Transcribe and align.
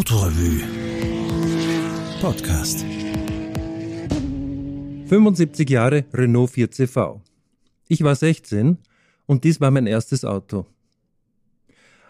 Autorevue 0.00 0.62
Podcast 2.22 2.86
75 5.10 5.68
Jahre 5.68 6.06
Renault 6.14 6.52
4CV. 6.52 7.20
Ich 7.86 8.02
war 8.02 8.14
16 8.14 8.78
und 9.26 9.44
dies 9.44 9.60
war 9.60 9.70
mein 9.70 9.86
erstes 9.86 10.24
Auto. 10.24 10.64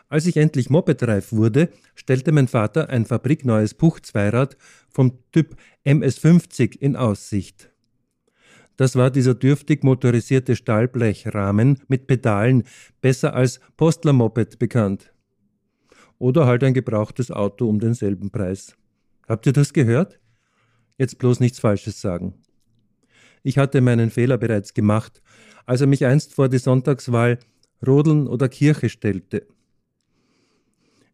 Als 0.09 0.27
ich 0.27 0.37
endlich 0.37 0.71
mopedreif 0.71 1.33
wurde, 1.33 1.71
stellte 1.97 2.31
mein 2.31 2.47
Vater 2.47 2.91
ein 2.91 3.07
fabrikneues 3.07 3.75
Puch-Zweirad 3.75 4.57
vom 4.89 5.19
Typ 5.33 5.57
MS50 5.85 6.79
in 6.79 6.95
Aussicht. 6.95 7.73
Das 8.77 8.95
war 8.95 9.11
dieser 9.11 9.35
dürftig 9.35 9.83
motorisierte 9.83 10.55
Stahlblechrahmen 10.55 11.81
mit 11.89 12.07
Pedalen, 12.07 12.63
besser 13.01 13.35
als 13.35 13.59
Postlermoped 13.77 14.61
bekannt 14.61 15.11
oder 16.21 16.47
halt 16.47 16.63
ein 16.63 16.75
gebrauchtes 16.75 17.33
Auto 17.33 17.69
um 17.69 17.81
denselben 17.81 18.31
Preis. 18.31 18.77
Habt 19.27 19.47
ihr 19.47 19.53
das 19.53 19.73
gehört? 19.73 20.21
Jetzt 20.99 21.19
bloß 21.19 21.41
nichts 21.41 21.59
Falsches 21.59 22.01
sagen. 22.01 22.35
Ich 23.43 23.57
hatte 23.59 23.81
meinen 23.81 24.11
Fehler 24.11 24.37
bereits 24.37 24.75
gemacht, 24.75 25.23
als 25.65 25.81
er 25.81 25.87
mich 25.87 26.05
einst 26.05 26.35
vor 26.35 26.49
die 26.49 26.59
Sonntagswahl 26.59 27.39
Rodeln 27.85 28.29
oder 28.29 28.51
Kirche 28.51 28.91
stellte. 28.91 29.47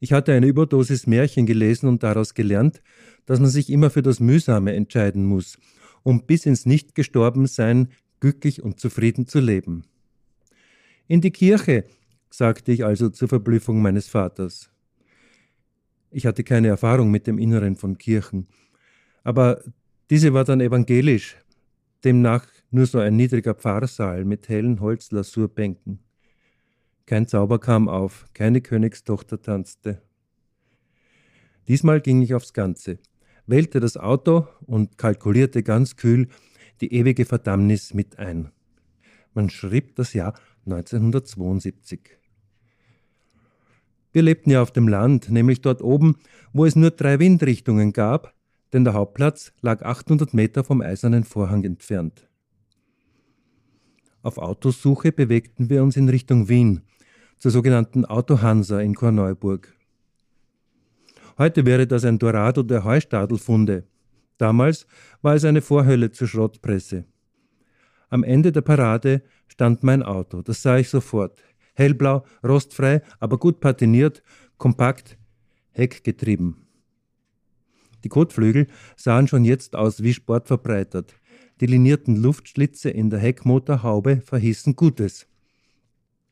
Ich 0.00 0.12
hatte 0.12 0.32
eine 0.32 0.48
Überdosis 0.48 1.06
Märchen 1.06 1.46
gelesen 1.46 1.88
und 1.88 2.02
daraus 2.02 2.34
gelernt, 2.34 2.82
dass 3.26 3.38
man 3.38 3.48
sich 3.48 3.70
immer 3.70 3.90
für 3.90 4.02
das 4.02 4.18
Mühsame 4.18 4.74
entscheiden 4.74 5.24
muss, 5.24 5.56
um 6.02 6.26
bis 6.26 6.46
ins 6.46 6.66
Nicht-Gestorbensein 6.66 7.90
glücklich 8.18 8.60
und 8.60 8.80
zufrieden 8.80 9.28
zu 9.28 9.38
leben. 9.38 9.84
In 11.06 11.20
die 11.20 11.30
Kirche, 11.30 11.84
sagte 12.28 12.72
ich 12.72 12.84
also 12.84 13.08
zur 13.08 13.28
Verblüffung 13.28 13.80
meines 13.80 14.08
Vaters. 14.08 14.68
Ich 16.16 16.24
hatte 16.24 16.44
keine 16.44 16.68
Erfahrung 16.68 17.10
mit 17.10 17.26
dem 17.26 17.36
Inneren 17.36 17.76
von 17.76 17.98
Kirchen. 17.98 18.46
Aber 19.22 19.62
diese 20.08 20.32
war 20.32 20.44
dann 20.44 20.62
evangelisch, 20.62 21.36
demnach 22.04 22.46
nur 22.70 22.86
so 22.86 22.98
ein 22.98 23.16
niedriger 23.16 23.52
Pfarrsaal 23.54 24.24
mit 24.24 24.48
hellen 24.48 24.80
Holzlasurbänken. 24.80 25.98
Kein 27.04 27.28
Zauber 27.28 27.58
kam 27.58 27.86
auf, 27.86 28.24
keine 28.32 28.62
Königstochter 28.62 29.42
tanzte. 29.42 30.00
Diesmal 31.68 32.00
ging 32.00 32.22
ich 32.22 32.32
aufs 32.32 32.54
Ganze, 32.54 32.98
wählte 33.46 33.78
das 33.78 33.98
Auto 33.98 34.48
und 34.64 34.96
kalkulierte 34.96 35.62
ganz 35.62 35.96
kühl 35.96 36.28
die 36.80 36.94
ewige 36.94 37.26
Verdammnis 37.26 37.92
mit 37.92 38.18
ein. 38.18 38.52
Man 39.34 39.50
schrieb 39.50 39.96
das 39.96 40.14
Jahr 40.14 40.32
1972. 40.64 42.16
Wir 44.16 44.22
lebten 44.22 44.48
ja 44.48 44.62
auf 44.62 44.70
dem 44.70 44.88
Land, 44.88 45.28
nämlich 45.28 45.60
dort 45.60 45.82
oben, 45.82 46.16
wo 46.54 46.64
es 46.64 46.74
nur 46.74 46.90
drei 46.90 47.18
Windrichtungen 47.18 47.92
gab, 47.92 48.32
denn 48.72 48.82
der 48.82 48.94
Hauptplatz 48.94 49.52
lag 49.60 49.82
800 49.82 50.32
Meter 50.32 50.64
vom 50.64 50.80
eisernen 50.80 51.22
Vorhang 51.22 51.64
entfernt. 51.64 52.26
Auf 54.22 54.38
Autosuche 54.38 55.12
bewegten 55.12 55.68
wir 55.68 55.82
uns 55.82 55.98
in 55.98 56.08
Richtung 56.08 56.48
Wien, 56.48 56.80
zur 57.36 57.50
sogenannten 57.50 58.06
Autohansa 58.06 58.80
in 58.80 58.94
Korneuburg. 58.94 59.76
Heute 61.36 61.66
wäre 61.66 61.86
das 61.86 62.06
ein 62.06 62.18
Dorado 62.18 62.62
der 62.62 62.84
Heustadelfunde. 62.84 63.84
Damals 64.38 64.86
war 65.20 65.34
es 65.34 65.44
eine 65.44 65.60
Vorhölle 65.60 66.10
zur 66.10 66.26
Schrottpresse. 66.26 67.04
Am 68.08 68.24
Ende 68.24 68.50
der 68.50 68.62
Parade 68.62 69.22
stand 69.46 69.82
mein 69.82 70.02
Auto, 70.02 70.40
das 70.40 70.62
sah 70.62 70.78
ich 70.78 70.88
sofort 70.88 71.42
hellblau, 71.76 72.24
rostfrei, 72.42 73.02
aber 73.20 73.38
gut 73.38 73.60
patiniert, 73.60 74.22
kompakt, 74.58 75.16
heckgetrieben. 75.72 76.66
Die 78.02 78.08
Kotflügel 78.08 78.66
sahen 78.96 79.28
schon 79.28 79.44
jetzt 79.44 79.76
aus 79.76 80.02
wie 80.02 80.12
sportverbreitert. 80.12 81.14
Die 81.60 81.66
linierten 81.66 82.16
Luftschlitze 82.16 82.90
in 82.90 83.10
der 83.10 83.18
Heckmotorhaube 83.18 84.20
verhießen 84.20 84.76
Gutes. 84.76 85.26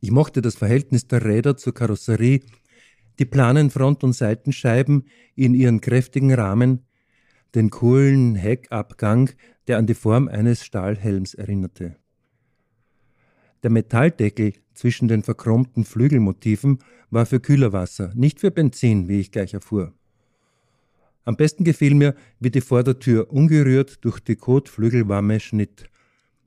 Ich 0.01 0.11
mochte 0.11 0.43
das 0.43 0.55
Verhältnis 0.55 1.09
der 1.09 1.25
Räder 1.25 1.57
zur 1.57 1.73
Karosserie, 1.73 2.43
die 3.19 3.25
planen 3.25 3.71
Front- 3.71 4.05
und 4.05 4.13
Seitenscheiben 4.13 5.07
in 5.35 5.55
ihren 5.55 5.81
kräftigen 5.81 6.33
Rahmen, 6.35 6.85
den 7.55 7.71
coolen 7.71 8.35
Heckabgang, 8.35 9.31
der 9.67 9.79
an 9.79 9.87
die 9.87 9.95
Form 9.95 10.29
eines 10.29 10.65
Stahlhelms 10.65 11.35
erinnerte. 11.35 11.97
Der 13.63 13.71
Metalldeckel 13.71 14.53
zwischen 14.75 15.09
den 15.09 15.23
verchromten 15.23 15.85
Flügelmotiven 15.85 16.79
war 17.11 17.27
für 17.27 17.41
Kühlerwasser, 17.41 18.13
nicht 18.15 18.41
für 18.41 18.51
Benzin, 18.51 19.09
wie 19.09 19.21
ich 19.21 19.31
gleich 19.31 19.55
erfuhr. 19.55 19.95
Am 21.25 21.37
besten 21.37 21.65
gefiel 21.65 21.95
mir, 21.95 22.15
wie 22.39 22.51
die 22.51 22.61
Vordertür 22.61 23.33
ungerührt 23.33 24.05
durch 24.05 24.21
die 24.21 24.37
Kotflügelwamme 24.37 25.41
schnitt, 25.41 25.89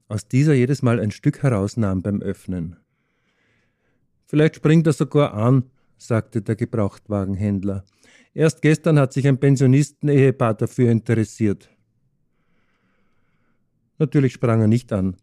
aus 0.08 0.28
dieser 0.28 0.54
jedes 0.54 0.82
Mal 0.82 1.00
ein 1.00 1.12
Stück 1.12 1.42
herausnahm 1.42 2.02
beim 2.02 2.22
Öffnen. 2.22 2.78
Vielleicht 4.26 4.58
springt 4.58 4.86
er 4.88 4.94
sogar 4.94 5.34
an, 5.34 5.64
sagte 5.98 6.42
der 6.42 6.56
Gebrauchtwagenhändler. 6.56 7.86
Erst 8.34 8.62
gestern 8.62 9.00
hat 9.00 9.14
sich 9.14 9.28
ein 9.28 9.40
Pensionisten-Ehepaar 9.40 10.54
dafür 10.54 10.92
interessiert. 10.92 11.70
Natürlich 13.98 14.34
sprang 14.34 14.62
er 14.62 14.68
nicht 14.68 14.94
an, 14.94 15.16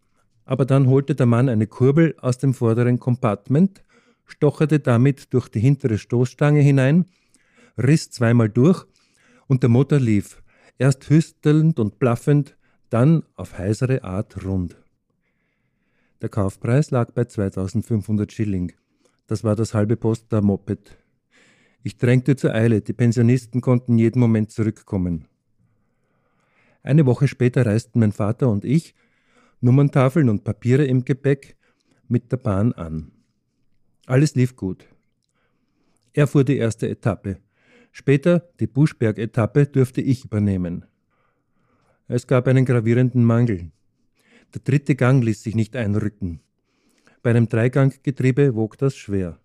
aber 0.45 0.65
dann 0.65 0.89
holte 0.89 1.15
der 1.15 1.27
Mann 1.27 1.49
eine 1.49 1.67
Kurbel 1.67 2.15
aus 2.19 2.39
dem 2.39 2.55
vorderen 2.55 2.99
Compartment, 2.99 3.83
stocherte 4.27 4.81
damit 4.81 5.33
durch 5.33 5.49
die 5.49 5.61
hintere 5.61 5.99
Stoßstange 5.99 6.61
hinein, 6.61 7.07
riss 7.79 8.11
zweimal 8.11 8.49
durch 8.49 8.85
und 9.47 9.63
der 9.63 9.71
Motor 9.71 10.01
lief, 10.01 10.43
erst 10.79 11.09
hüstelnd 11.11 11.79
und 11.79 11.99
blaffend, 11.99 12.57
dann 12.91 13.25
auf 13.37 13.59
heisere 13.59 14.05
Art 14.05 14.45
rund. 14.45 14.77
Der 16.23 16.29
Kaufpreis 16.29 16.91
lag 16.91 17.13
bei 17.13 17.25
2500 17.25 18.33
Schilling. 18.33 18.73
Das 19.27 19.45
war 19.45 19.57
das 19.57 19.75
halbe 19.75 19.97
Post 19.97 20.33
der 20.33 20.43
Moped. 20.43 20.97
Ich 21.83 21.99
drängte 21.99 22.37
zur 22.37 22.55
Eile, 22.55 22.81
die 22.81 22.93
Pensionisten 22.93 23.61
konnten 23.61 23.99
jeden 23.99 24.21
Moment 24.21 24.51
zurückkommen. 24.51 25.27
Eine 26.83 27.05
Woche 27.07 27.29
später 27.29 27.67
reisten 27.67 28.01
mein 28.01 28.13
Vater 28.13 28.49
und 28.49 28.65
ich 28.65 28.95
Nummerntafeln 29.65 30.29
und 30.29 30.45
Papiere 30.45 30.85
im 30.85 31.07
Gepäck 31.07 31.57
mit 32.07 32.31
der 32.31 32.37
Bahn 32.37 32.75
an. 32.75 33.13
Alles 34.05 34.35
lief 34.35 34.57
gut. 34.57 34.87
Er 36.13 36.27
fuhr 36.27 36.45
die 36.45 36.59
erste 36.59 36.87
Etappe. 36.87 37.39
Später, 37.91 38.47
die 38.61 38.67
Buschberg-Etappe, 38.67 39.67
dürfte 39.67 40.03
ich 40.03 40.27
übernehmen. 40.27 40.85
Es 42.09 42.27
gab 42.27 42.47
einen 42.47 42.67
gravierenden 42.67 43.25
Mangel. 43.25 43.71
Der 44.53 44.61
dritte 44.63 44.97
Gang 44.97 45.25
ließ 45.25 45.43
sich 45.43 45.55
nicht 45.55 45.77
einrücken. 45.77 46.41
Bei 47.23 47.31
einem 47.31 47.49
Dreiganggetriebe 47.49 48.55
wog 48.55 48.77
das 48.77 48.95
schwer. 48.95 49.41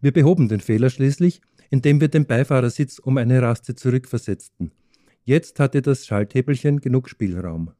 Wir 0.00 0.12
behoben 0.12 0.48
den 0.48 0.60
Fehler 0.60 0.88
schließlich, 0.88 1.42
indem 1.68 2.00
wir 2.00 2.08
den 2.08 2.24
Beifahrersitz 2.24 3.00
um 3.00 3.18
eine 3.18 3.42
Raste 3.42 3.74
zurückversetzten. 3.74 4.72
Jetzt 5.24 5.60
hatte 5.60 5.82
das 5.82 6.06
Schalthebelchen 6.06 6.80
genug 6.80 7.10
Spielraum. 7.10 7.72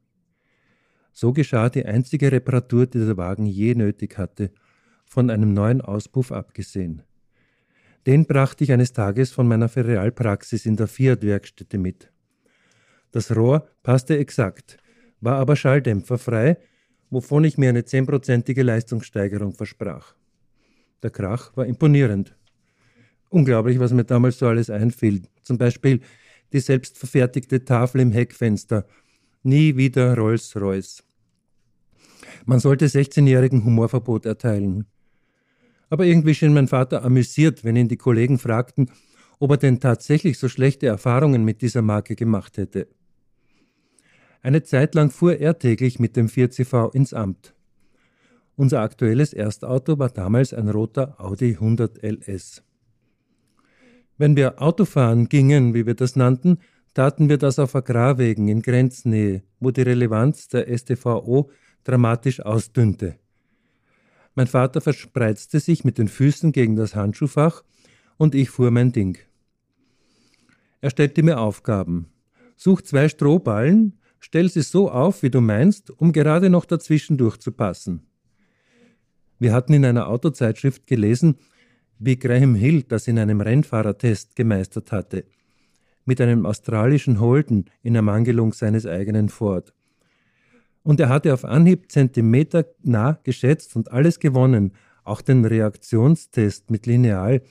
So 1.13 1.33
geschah 1.33 1.69
die 1.69 1.85
einzige 1.85 2.31
Reparatur, 2.31 2.87
die 2.87 2.99
der 2.99 3.17
Wagen 3.17 3.47
je 3.47 3.75
nötig 3.75 4.19
hatte, 4.19 4.51
von 5.05 5.31
einem 5.31 5.53
neuen 5.53 5.81
Auspuff 5.81 6.33
abgesehen. 6.33 7.03
Den 8.07 8.27
brachte 8.27 8.65
ich 8.65 8.73
eines 8.73 8.93
Tages 8.93 9.33
von 9.33 9.49
meiner 9.49 9.69
Ferialpraxis 9.69 10.67
in 10.67 10.77
der 10.77 10.87
Fiat-Werkstätte 10.87 11.79
mit. 11.79 12.13
Das 13.11 13.35
Rohr 13.35 13.69
passte 13.83 14.19
exakt, 14.19 14.79
war 15.21 15.37
aber 15.37 15.57
schalldämpferfrei, 15.57 16.59
wovon 17.11 17.45
ich 17.45 17.59
mir 17.59 17.71
eine 17.71 17.85
zehnprozentige 17.85 18.63
Leistungssteigerung 18.63 19.55
versprach. 19.55 20.15
Der 21.03 21.11
Krach 21.11 21.57
war 21.57 21.67
imponierend. 21.67 22.37
Unglaublich, 23.31 23.79
was 23.79 23.93
mir 23.93 24.05
damals 24.05 24.39
so 24.39 24.47
alles 24.47 24.71
einfiel. 24.71 25.23
Zum 25.43 25.59
Beispiel 25.59 26.01
die 26.53 26.61
selbstverfertigte 26.61 27.65
Tafel 27.65 28.01
im 28.01 28.13
Heckfenster. 28.13 28.87
Nie 29.43 29.77
wieder 29.77 30.17
Rolls-Royce. 30.17 31.05
Man 32.45 32.61
sollte 32.61 32.87
16-jährigen 32.87 33.65
Humorverbot 33.65 34.27
erteilen. 34.27 34.87
Aber 35.91 36.05
irgendwie 36.05 36.35
schien 36.35 36.53
mein 36.53 36.69
Vater 36.69 37.05
amüsiert, 37.05 37.65
wenn 37.65 37.77
ihn 37.77 37.89
die 37.89 37.97
Kollegen 37.97 38.39
fragten, 38.39 38.91
ob 39.39 39.53
er 39.53 39.57
denn 39.57 39.81
tatsächlich 39.81 40.39
so 40.39 40.49
schlechte 40.49 40.87
Erfahrungen 40.87 41.45
mit 41.45 41.63
dieser 41.63 41.83
Marke 41.83 42.17
gemacht 42.17 42.57
hätte. 42.57 42.89
Eine 44.43 44.63
Zeit 44.63 44.95
lang 44.95 45.11
fuhr 45.11 45.37
er 45.37 45.59
täglich 45.59 45.99
mit 45.99 46.17
dem 46.17 46.27
4CV 46.27 46.95
ins 46.95 47.15
Amt. 47.15 47.55
Unser 48.57 48.81
aktuelles 48.81 49.33
Erstauto 49.33 49.99
war 49.99 50.11
damals 50.11 50.53
ein 50.53 50.69
roter 50.69 51.21
Audi 51.21 51.55
100 51.55 52.03
LS. 52.03 52.63
Wenn 54.17 54.37
wir 54.37 54.61
Autofahren 54.61 55.29
gingen, 55.29 55.75
wie 55.75 55.87
wir 55.87 55.95
das 55.95 56.17
nannten, 56.17 56.59
taten 56.99 57.29
wir 57.29 57.39
das 57.39 57.61
auf 57.61 57.77
Agrarwegen 57.77 58.49
in 58.49 58.61
Grenznähe, 58.61 59.45
wo 59.61 59.71
die 59.71 59.83
Relevanz 59.83 60.49
der 60.49 60.67
STVO 60.77 61.49
dramatisch 61.85 62.41
ausdünnte. 62.41 63.21
Mein 64.35 64.49
Vater 64.49 64.81
verspreizte 64.81 65.61
sich 65.61 65.85
mit 65.85 65.99
den 65.99 66.09
Füßen 66.09 66.51
gegen 66.51 66.75
das 66.75 66.97
Handschuhfach 66.97 67.63
und 68.17 68.35
ich 68.35 68.51
fuhr 68.51 68.73
mein 68.73 68.91
Ding. 68.91 69.17
Er 70.81 70.91
stellte 70.91 71.23
mir 71.23 71.39
Aufgaben. 71.39 72.09
Such 72.57 72.83
zwei 72.83 73.09
Strohballen, 73.09 74.01
stell 74.19 74.49
sie 74.49 74.63
so 74.63 74.91
auf, 74.91 75.23
wie 75.23 75.31
du 75.31 75.41
meinst, 75.41 75.93
um 75.93 76.11
gerade 76.11 76.51
noch 76.51 76.65
dazwischen 76.65 77.17
durchzupassen. 77.17 78.09
Wir 79.39 79.53
hatten 79.53 79.73
in 79.73 79.85
einer 79.85 80.09
Autozeitschrift 80.09 80.89
gelesen, 80.89 81.37
wie 82.01 82.19
Graham 82.19 82.57
Hill 82.57 82.83
das 82.83 83.07
in 83.07 83.21
einem 83.21 83.41
Rennfahrertest 83.41 84.35
gemeistert 84.35 84.91
hatte. 84.91 85.27
Mit 86.09 86.23
einem 86.23 86.47
australischen 86.47 87.21
Holden 87.21 87.67
in 87.83 87.95
Ermangelung 87.95 88.55
seines 88.55 88.87
eigenen 88.87 89.29
Ford. 89.29 89.75
Und 90.83 91.01
er 91.01 91.11
hatte 91.11 91.35
auf 91.35 91.45
Anhieb 91.45 91.93
Zentimeter 91.93 92.65
nah 92.83 93.21
geschätzt 93.25 93.77
und 93.77 93.93
alles 93.93 94.19
gewonnen, 94.19 94.73
auch 95.05 95.21
den 95.21 95.45
Reaktionstest 95.45 96.71
mit 96.71 96.87
Lineal, 96.87 97.43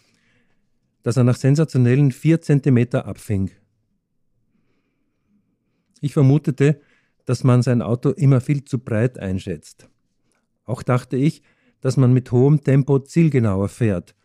das 1.04 1.18
er 1.18 1.24
nach 1.24 1.36
sensationellen 1.36 2.12
vier 2.12 2.42
Zentimeter 2.42 3.06
abfing. 3.06 3.52
Ich 6.02 6.14
vermutete, 6.14 6.82
dass 7.26 7.44
man 7.44 7.62
sein 7.62 7.84
Auto 7.84 8.10
immer 8.10 8.42
viel 8.42 8.66
zu 8.66 8.80
breit 8.80 9.20
einschätzt. 9.20 9.88
Auch 10.64 10.82
dachte 10.82 11.16
ich, 11.16 11.44
dass 11.80 11.96
man 11.96 12.12
mit 12.12 12.32
hohem 12.32 12.64
Tempo 12.64 12.98
zielgenauer 12.98 13.70
fährt. 13.70 14.16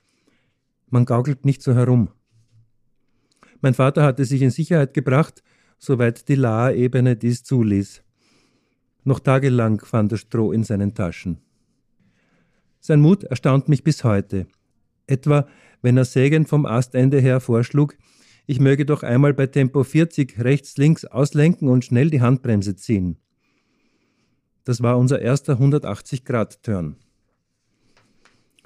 Man 0.88 1.05
gaukelt 1.05 1.44
nicht 1.44 1.62
so 1.62 1.75
herum. 1.75 2.08
Mein 3.62 3.74
Vater 3.74 4.02
hatte 4.02 4.24
sich 4.24 4.42
in 4.42 4.50
Sicherheit 4.50 4.92
gebracht, 4.92 5.42
soweit 5.78 6.28
die 6.28 6.34
Lahe-Ebene 6.34 7.16
dies 7.16 7.44
zuließ. 7.44 8.02
Noch 9.04 9.20
tagelang 9.20 9.80
fand 9.80 10.12
er 10.12 10.18
Stroh 10.18 10.52
in 10.52 10.64
seinen 10.64 10.94
Taschen. 10.94 11.38
Sein 12.80 13.00
Mut 13.00 13.22
erstaunt 13.22 13.68
mich 13.68 13.84
bis 13.84 14.02
heute. 14.02 14.46
Etwa, 15.06 15.46
wenn 15.80 15.96
er 15.96 16.04
sägend 16.04 16.48
vom 16.48 16.66
Astende 16.66 17.20
her 17.20 17.40
vorschlug, 17.40 17.96
ich 18.46 18.58
möge 18.58 18.84
doch 18.84 19.04
einmal 19.04 19.32
bei 19.32 19.46
Tempo 19.46 19.84
40 19.84 20.40
rechts-links 20.40 21.04
auslenken 21.04 21.68
und 21.68 21.84
schnell 21.84 22.10
die 22.10 22.20
Handbremse 22.20 22.74
ziehen. 22.74 23.18
Das 24.64 24.82
war 24.82 24.98
unser 24.98 25.20
erster 25.20 25.54
180-Grad-Turn. 25.54 26.96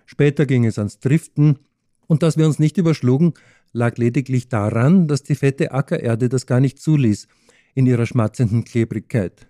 Später 0.07 0.47
ging 0.47 0.65
es 0.65 0.79
ans 0.79 0.99
Driften, 1.01 1.59
und 2.07 2.23
dass 2.23 2.37
wir 2.37 2.47
uns 2.47 2.59
nicht 2.59 2.79
überschlugen, 2.79 3.35
lag 3.77 3.99
lediglich 3.99 4.49
daran, 4.49 5.07
dass 5.07 5.23
die 5.23 5.35
fette 5.35 5.71
Ackererde 5.73 6.29
das 6.29 6.47
gar 6.47 6.61
nicht 6.61 6.81
zuließ, 6.81 7.29
in 7.75 7.87
ihrer 7.87 8.07
schmatzenden 8.07 8.65
Klebrigkeit. 8.65 9.49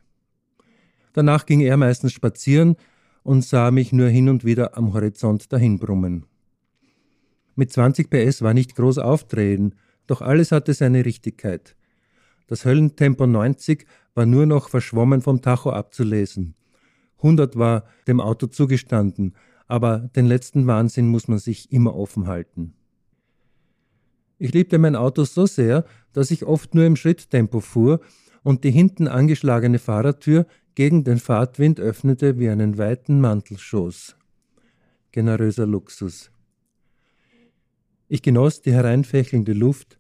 Danach 1.13 1.47
ging 1.47 1.61
er 1.61 1.77
meistens 1.77 2.13
spazieren 2.13 2.77
und 3.23 3.45
sah 3.45 3.71
mich 3.71 3.93
nur 3.93 4.09
hin 4.09 4.29
und 4.29 4.45
wieder 4.45 4.77
am 4.77 4.93
Horizont 4.93 5.53
dahinbrummen. 5.53 6.27
Mit 7.55 7.73
20 7.73 8.11
PS 8.11 8.43
war 8.43 8.53
nicht 8.53 8.75
groß 8.75 8.99
aufdrehen, 8.99 9.77
doch 10.07 10.21
alles 10.21 10.53
hatte 10.53 10.75
seine 10.75 11.05
Richtigkeit. 11.05 11.77
Das 12.49 12.65
Höllentempo 12.65 13.27
90 13.27 13.87
war 14.15 14.27
nur 14.27 14.45
noch 14.45 14.69
verschwommen 14.69 15.23
vom 15.23 15.41
Tacho 15.41 15.71
abzulesen. 15.71 16.55
100 17.19 17.57
war 17.57 17.85
dem 18.09 18.21
Auto 18.21 18.49
zugestanden, 18.49 19.35
aber 19.69 20.11
den 20.17 20.27
letzten 20.27 20.67
Wahnsinn 20.67 21.09
muss 21.09 21.29
man 21.29 21.39
sich 21.39 21.73
immer 21.73 21.97
offen 21.97 22.27
halten. 22.27 22.75
Ich 24.39 24.53
liebte 24.53 24.79
mein 24.79 24.97
Auto 24.97 25.25
so 25.25 25.47
sehr, 25.47 25.85
dass 26.13 26.31
ich 26.31 26.45
oft 26.45 26.75
nur 26.75 26.85
im 26.85 26.97
Schritttempo 26.97 27.61
fuhr 27.61 28.01
und 28.43 28.65
die 28.65 28.71
hinten 28.71 29.09
angeschlagene 29.09 29.79
Fahrertür 29.79 30.47
gegen 30.75 31.05
den 31.05 31.19
Fahrtwind 31.19 31.81
öffnete 31.81 32.39
wie 32.39 32.49
einen 32.51 32.77
weiten 32.77 33.21
Mantelschoß. 33.21 34.17
Generöser 35.11 35.67
Luxus. 35.67 36.31
Ich 38.09 38.23
genoss 38.23 38.61
die 38.61 38.73
hereinfächelnde 38.73 39.53
Luft, 39.53 39.99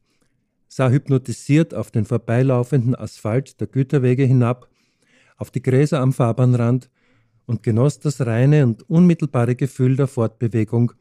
sah 0.68 0.90
hypnotisiert 0.90 1.74
auf 1.74 1.90
den 1.90 2.04
vorbeilaufenden 2.04 2.94
Asphalt 2.94 3.58
der 3.60 3.66
Güterwege 3.66 4.24
hinab, 4.24 4.68
auf 5.38 5.50
die 5.50 5.62
Gräser 5.62 6.00
am 6.00 6.12
Fahrbahnrand 6.12 6.90
und 7.46 7.62
genoss 7.62 7.98
das 7.98 8.24
reine 8.24 8.64
und 8.64 8.88
unmittelbare 8.88 9.56
Gefühl 9.56 9.96
der 9.96 10.06
Fortbewegung, 10.06 10.92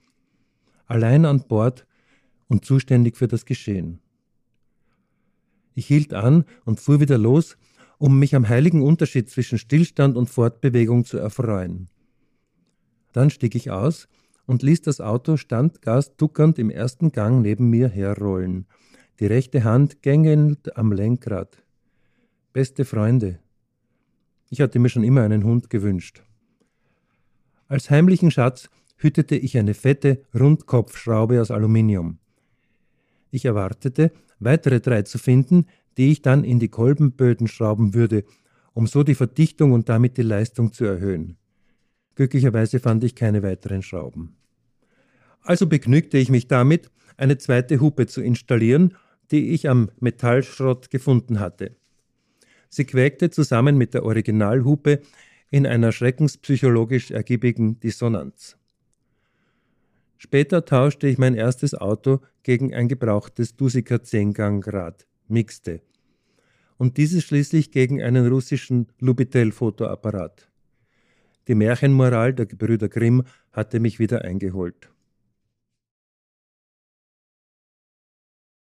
allein 0.87 1.25
an 1.25 1.43
Bord 1.47 1.85
und 2.47 2.65
zuständig 2.65 3.17
für 3.17 3.27
das 3.27 3.45
Geschehen. 3.45 3.99
Ich 5.73 5.87
hielt 5.87 6.13
an 6.13 6.45
und 6.63 6.79
fuhr 6.79 6.99
wieder 6.99 7.17
los, 7.17 7.57
um 7.97 8.19
mich 8.19 8.35
am 8.35 8.47
heiligen 8.47 8.81
Unterschied 8.81 9.29
zwischen 9.29 9.57
Stillstand 9.57 10.17
und 10.17 10.29
Fortbewegung 10.29 11.05
zu 11.05 11.17
erfreuen. 11.17 11.89
Dann 13.13 13.29
stieg 13.29 13.55
ich 13.55 13.71
aus 13.71 14.07
und 14.45 14.63
ließ 14.63 14.81
das 14.81 15.01
Auto 15.01 15.37
standgasduckernd 15.37 16.59
im 16.59 16.69
ersten 16.69 17.11
Gang 17.11 17.41
neben 17.41 17.69
mir 17.69 17.89
herrollen, 17.89 18.67
die 19.19 19.25
rechte 19.25 19.63
Hand 19.63 20.01
gängelnd 20.01 20.77
am 20.77 20.91
Lenkrad. 20.91 21.63
Beste 22.53 22.85
Freunde. 22.85 23.39
Ich 24.49 24.61
hatte 24.61 24.79
mir 24.79 24.89
schon 24.89 25.03
immer 25.03 25.23
einen 25.23 25.43
Hund 25.43 25.69
gewünscht. 25.69 26.23
Als 27.67 27.89
heimlichen 27.89 28.31
Schatz 28.31 28.69
hütete 28.97 29.35
ich 29.35 29.57
eine 29.57 29.73
fette 29.73 30.23
Rundkopfschraube 30.33 31.41
aus 31.41 31.51
Aluminium. 31.51 32.19
Ich 33.35 33.43
erwartete, 33.43 34.13
weitere 34.39 34.79
drei 34.79 35.01
zu 35.01 35.17
finden, 35.17 35.65
die 35.97 36.09
ich 36.09 36.21
dann 36.21 36.45
in 36.45 36.57
die 36.57 36.69
Kolbenböden 36.69 37.49
schrauben 37.49 37.93
würde, 37.93 38.23
um 38.73 38.87
so 38.87 39.03
die 39.03 39.13
Verdichtung 39.13 39.73
und 39.73 39.89
damit 39.89 40.15
die 40.15 40.21
Leistung 40.21 40.71
zu 40.71 40.85
erhöhen. 40.85 41.35
Glücklicherweise 42.15 42.79
fand 42.79 43.03
ich 43.03 43.13
keine 43.13 43.43
weiteren 43.43 43.81
Schrauben. 43.81 44.37
Also 45.41 45.67
begnügte 45.67 46.17
ich 46.17 46.29
mich 46.29 46.47
damit, 46.47 46.89
eine 47.17 47.37
zweite 47.37 47.81
Hupe 47.81 48.07
zu 48.07 48.21
installieren, 48.21 48.93
die 49.31 49.49
ich 49.49 49.67
am 49.67 49.91
Metallschrott 49.99 50.89
gefunden 50.89 51.41
hatte. 51.41 51.75
Sie 52.69 52.85
quäkte 52.85 53.31
zusammen 53.31 53.77
mit 53.77 53.93
der 53.93 54.05
Originalhupe 54.05 55.01
in 55.51 55.67
einer 55.67 55.91
schreckenspsychologisch 55.91 57.11
ergiebigen 57.11 57.81
Dissonanz. 57.81 58.55
Später 60.17 60.65
tauschte 60.65 61.07
ich 61.07 61.17
mein 61.17 61.35
erstes 61.35 61.75
Auto 61.75 62.19
gegen 62.43 62.73
ein 62.73 62.87
gebrauchtes 62.87 63.55
Dusika 63.55 63.95
10-Gang-Rad, 63.95 65.05
mixte, 65.27 65.81
und 66.77 66.97
dieses 66.97 67.23
schließlich 67.23 67.71
gegen 67.71 68.01
einen 68.01 68.27
russischen 68.27 68.87
Lubitel-Fotoapparat. 68.99 70.49
Die 71.47 71.55
Märchenmoral 71.55 72.33
der 72.33 72.45
Gebrüder 72.45 72.89
Grimm 72.89 73.23
hatte 73.51 73.79
mich 73.79 73.99
wieder 73.99 74.23
eingeholt. 74.23 74.89